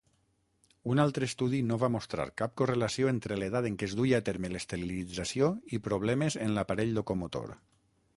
[0.91, 4.25] Un altre estudi no va mostrar cap correlació entre l'edat en què es duia a
[4.31, 7.55] terme l'esterilització i problemes en l'aparell locomotor.